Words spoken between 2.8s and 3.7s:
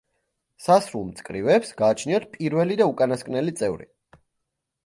და უკანასკნელი